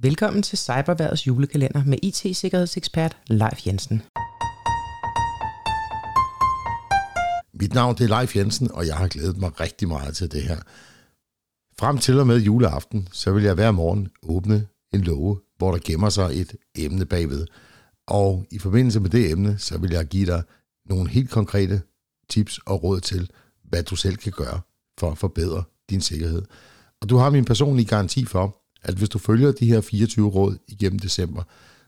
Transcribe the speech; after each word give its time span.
Velkommen 0.00 0.42
til 0.42 0.58
Cyberværdets 0.58 1.26
julekalender 1.26 1.84
med 1.84 1.98
IT-sikkerhedsekspert 2.02 3.16
Leif 3.26 3.66
Jensen. 3.66 4.02
Mit 7.54 7.74
navn 7.74 7.96
det 7.96 8.10
er 8.10 8.18
Leif 8.18 8.36
Jensen, 8.36 8.70
og 8.72 8.86
jeg 8.86 8.96
har 8.96 9.08
glædet 9.08 9.36
mig 9.36 9.60
rigtig 9.60 9.88
meget 9.88 10.16
til 10.16 10.32
det 10.32 10.42
her. 10.42 10.56
Frem 11.78 11.98
til 11.98 12.20
og 12.20 12.26
med 12.26 12.38
juleaften, 12.40 13.08
så 13.12 13.32
vil 13.32 13.42
jeg 13.42 13.54
hver 13.54 13.70
morgen 13.70 14.08
åbne 14.22 14.66
en 14.94 15.00
låge, 15.00 15.38
hvor 15.56 15.70
der 15.70 15.78
gemmer 15.84 16.08
sig 16.08 16.40
et 16.40 16.56
emne 16.74 17.06
bagved. 17.06 17.46
Og 18.06 18.46
i 18.50 18.58
forbindelse 18.58 19.00
med 19.00 19.10
det 19.10 19.30
emne, 19.30 19.58
så 19.58 19.78
vil 19.78 19.90
jeg 19.90 20.06
give 20.06 20.26
dig 20.26 20.42
nogle 20.86 21.10
helt 21.10 21.30
konkrete 21.30 21.82
tips 22.28 22.58
og 22.58 22.82
råd 22.82 23.00
til, 23.00 23.30
hvad 23.64 23.82
du 23.82 23.96
selv 23.96 24.16
kan 24.16 24.32
gøre 24.32 24.60
for 24.98 25.10
at 25.10 25.18
forbedre 25.18 25.64
din 25.90 26.00
sikkerhed. 26.00 26.42
Og 27.00 27.08
du 27.08 27.16
har 27.16 27.30
min 27.30 27.44
personlige 27.44 27.86
garanti 27.86 28.24
for, 28.24 28.58
at 28.82 28.94
hvis 28.94 29.08
du 29.08 29.18
følger 29.18 29.52
de 29.52 29.66
her 29.66 29.80
24 29.80 30.28
råd 30.28 30.58
igennem 30.68 30.98
december, 30.98 31.42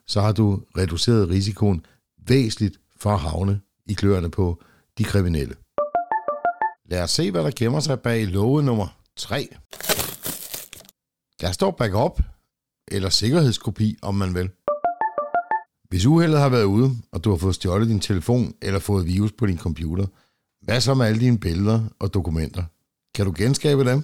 så 0.06 0.20
har 0.20 0.32
du 0.32 0.62
reduceret 0.76 1.28
risikoen 1.28 1.86
væsentligt 2.28 2.80
for 2.96 3.10
at 3.10 3.20
havne 3.20 3.60
i 3.86 3.92
kløerne 3.92 4.30
på 4.30 4.62
de 4.98 5.04
kriminelle. 5.04 5.54
Lad 6.90 7.02
os 7.02 7.10
se, 7.10 7.30
hvad 7.30 7.44
der 7.44 7.50
gemmer 7.56 7.80
sig 7.80 8.00
bag 8.00 8.26
love 8.26 8.62
nummer 8.62 8.98
3. 9.16 9.48
Der 11.40 11.52
står 11.52 11.70
backup, 11.70 12.22
eller 12.88 13.08
sikkerhedskopi, 13.08 13.96
om 14.02 14.14
man 14.14 14.34
vil. 14.34 14.50
Hvis 15.88 16.06
uheldet 16.06 16.40
har 16.40 16.48
været 16.48 16.64
ude, 16.64 16.96
og 17.12 17.24
du 17.24 17.30
har 17.30 17.36
fået 17.36 17.54
stjålet 17.54 17.88
din 17.88 18.00
telefon 18.00 18.54
eller 18.62 18.80
fået 18.80 19.06
virus 19.06 19.32
på 19.32 19.46
din 19.46 19.58
computer, 19.58 20.06
hvad 20.62 20.80
så 20.80 20.94
med 20.94 21.06
alle 21.06 21.20
dine 21.20 21.38
billeder 21.38 21.84
og 21.98 22.14
dokumenter? 22.14 22.64
Kan 23.14 23.26
du 23.26 23.32
genskabe 23.36 23.84
dem? 23.84 24.02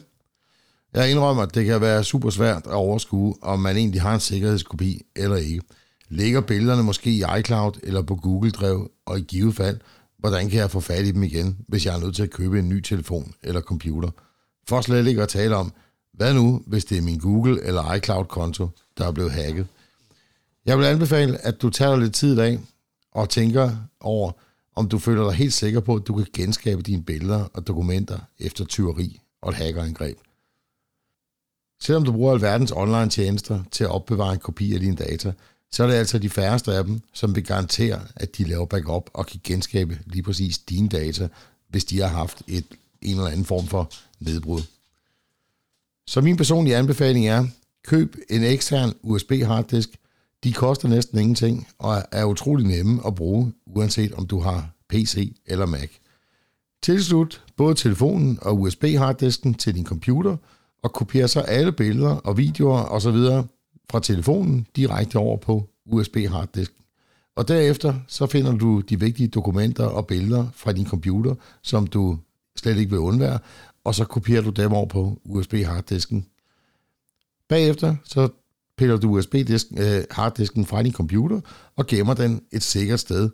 Jeg 0.97 1.11
indrømmer, 1.11 1.43
at 1.43 1.55
det 1.55 1.67
kan 1.67 1.81
være 1.81 2.05
super 2.05 2.31
svært 2.31 2.67
at 2.67 2.73
overskue, 2.73 3.35
om 3.43 3.61
man 3.61 3.77
egentlig 3.77 4.03
har 4.03 4.15
en 4.15 4.21
sikkerhedskopi 4.21 5.03
eller 5.17 5.37
ikke. 5.37 5.61
Ligger 6.09 6.41
billederne 6.41 6.83
måske 6.83 7.11
i 7.11 7.23
iCloud 7.39 7.73
eller 7.83 8.03
på 8.03 8.15
Google 8.15 8.51
Drive, 8.51 8.89
og 9.07 9.19
i 9.19 9.23
givet 9.23 9.55
fald, 9.55 9.79
hvordan 10.19 10.51
kan 10.51 10.59
jeg 10.59 10.71
få 10.71 10.81
fat 10.81 11.05
i 11.05 11.13
dem 11.13 11.23
igen, 11.23 11.57
hvis 11.69 11.87
jeg 11.87 11.95
er 11.95 12.01
nødt 12.01 12.17
til 12.17 12.23
at 12.23 12.31
købe 12.31 12.59
en 12.59 12.69
ny 12.69 12.81
telefon 12.81 13.33
eller 13.43 13.61
computer? 13.61 14.11
For 14.69 14.81
slet 14.81 15.07
ikke 15.07 15.23
at 15.23 15.29
tale 15.29 15.57
om, 15.57 15.73
hvad 16.15 16.35
nu, 16.35 16.63
hvis 16.67 16.85
det 16.85 16.99
er 16.99 17.03
min 17.03 17.19
Google 17.19 17.65
eller 17.65 17.95
iCloud-konto, 17.95 18.69
der 18.99 19.07
er 19.07 19.13
blevet 19.13 19.33
hacket? 19.33 19.67
Jeg 20.67 20.79
vil 20.79 20.85
anbefale, 20.85 21.47
at 21.47 21.63
du 21.63 21.71
tager 21.71 21.97
lidt 21.97 22.15
tid 22.15 22.39
af 22.39 22.59
og 23.13 23.29
tænker 23.29 23.71
over, 24.01 24.33
om 24.77 24.89
du 24.89 24.99
føler 24.99 25.25
dig 25.25 25.33
helt 25.33 25.53
sikker 25.53 25.81
på, 25.81 25.95
at 25.95 26.07
du 26.07 26.17
kan 26.17 26.27
genskabe 26.33 26.83
dine 26.83 27.03
billeder 27.03 27.45
og 27.55 27.67
dokumenter 27.67 28.19
efter 28.39 28.65
tyveri 28.65 29.21
og 29.43 29.51
et 29.51 29.57
hackerangreb. 29.57 30.19
Selvom 31.87 32.05
du 32.05 32.13
bruger 32.13 32.35
alverdens 32.35 32.73
online 32.73 33.11
tjenester 33.11 33.63
til 33.71 33.85
at 33.85 33.91
opbevare 33.91 34.33
en 34.33 34.39
kopi 34.39 34.75
af 34.75 34.81
dine 34.81 34.97
data, 34.97 35.33
så 35.71 35.83
er 35.83 35.87
det 35.87 35.95
altså 35.95 36.19
de 36.19 36.31
færreste 36.31 36.75
af 36.75 36.85
dem, 36.85 37.01
som 37.13 37.35
vil 37.35 37.45
garantere, 37.45 38.01
at 38.17 38.39
de 38.39 38.45
laver 38.45 38.67
backup 38.67 39.11
og 39.13 39.27
kan 39.27 39.41
genskabe 39.45 39.99
lige 40.07 40.23
præcis 40.23 40.59
dine 40.59 40.89
data, 40.89 41.29
hvis 41.69 41.85
de 41.85 42.01
har 42.01 42.09
haft 42.09 42.43
et, 42.47 42.65
en 43.03 43.17
eller 43.17 43.27
anden 43.27 43.45
form 43.45 43.67
for 43.67 43.91
nedbrud. 44.21 44.63
Så 46.07 46.21
min 46.21 46.37
personlige 46.37 46.77
anbefaling 46.77 47.29
er, 47.29 47.47
køb 47.85 48.17
en 48.31 48.45
ekstern 48.45 48.93
USB 49.03 49.33
harddisk. 49.45 49.89
De 50.45 50.53
koster 50.53 50.89
næsten 50.89 51.19
ingenting 51.19 51.69
og 51.79 52.03
er 52.13 52.25
utrolig 52.25 52.67
nemme 52.67 53.07
at 53.07 53.15
bruge, 53.15 53.53
uanset 53.67 54.13
om 54.13 54.27
du 54.27 54.41
har 54.41 54.71
PC 54.89 55.37
eller 55.47 55.67
Mac. 55.67 55.91
Tilslut 56.83 57.43
både 57.57 57.75
telefonen 57.75 58.39
og 58.43 58.61
USB 58.61 58.85
harddisken 58.85 59.55
til 59.55 59.75
din 59.75 59.87
computer– 59.87 60.37
og 60.83 60.93
kopierer 60.93 61.27
så 61.27 61.41
alle 61.41 61.73
billeder 61.73 62.15
og 62.15 62.37
videoer 62.37 62.83
osv. 62.83 63.17
fra 63.91 64.01
telefonen 64.01 64.67
direkte 64.77 65.17
over 65.17 65.37
på 65.37 65.69
USB 65.87 66.17
harddisken. 66.17 66.77
Og 67.37 67.49
derefter 67.49 67.95
så 68.09 68.27
finder 68.27 68.57
du 68.59 68.81
de 68.81 69.01
vigtige 69.01 69.29
dokumenter 69.29 69.85
og 69.85 70.07
billeder 70.07 70.47
fra 70.55 70.73
din 70.73 70.87
computer, 70.87 71.35
som 71.63 71.87
du 71.87 72.19
slet 72.57 72.77
ikke 72.77 72.91
vil 72.91 72.99
undvære, 72.99 73.39
og 73.85 73.95
så 73.95 74.05
kopierer 74.05 74.43
du 74.43 74.51
dem 74.51 74.73
over 74.73 74.87
på 74.87 75.19
USB 75.25 75.55
harddisken. 75.55 76.27
Bagefter 77.49 77.97
så 78.05 78.29
piller 78.77 78.97
du 78.97 79.09
USB 79.09 79.35
øh, 79.35 80.05
harddisken 80.11 80.67
fra 80.67 80.83
din 80.83 80.93
computer 80.93 81.41
og 81.77 81.87
gemmer 81.87 82.15
den 82.15 82.43
et 82.53 82.63
sikkert 82.63 83.01
sted, 83.01 83.31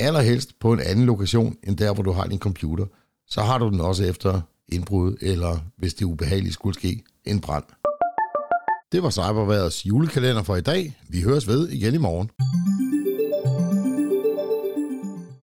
allerhelst 0.00 0.58
på 0.58 0.72
en 0.72 0.80
anden 0.80 1.06
lokation 1.06 1.56
end 1.62 1.76
der, 1.76 1.94
hvor 1.94 2.02
du 2.02 2.12
har 2.12 2.26
din 2.26 2.38
computer. 2.38 2.86
Så 3.26 3.40
har 3.40 3.58
du 3.58 3.70
den 3.70 3.80
også 3.80 4.04
efter 4.04 4.40
indbrud, 4.72 5.16
eller 5.20 5.58
hvis 5.78 5.94
det 5.94 6.04
ubehageligt 6.04 6.54
skulle 6.54 6.74
ske, 6.74 7.02
en 7.24 7.40
brand. 7.40 7.64
Det 8.92 9.02
var 9.02 9.10
Cyberværets 9.10 9.86
julekalender 9.86 10.42
for 10.42 10.56
i 10.56 10.60
dag. 10.60 10.98
Vi 11.08 11.20
høres 11.20 11.48
ved 11.48 11.68
igen 11.68 11.94
i 11.94 11.98
morgen. 11.98 12.30